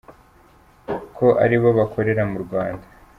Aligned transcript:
ko 1.15 1.27
ari 1.43 1.57
bo 1.61 1.69
bakorera 1.77 2.23
mu 2.31 2.37
Rwanda. 2.43 2.85